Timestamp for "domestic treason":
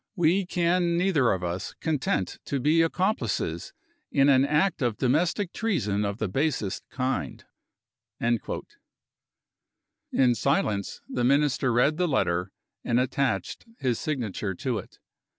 4.97-6.05